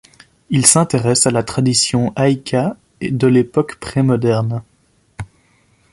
[0.49, 2.69] Il s'intéresse à la tradition haikai
[3.01, 4.63] de l'époque pré-moderne.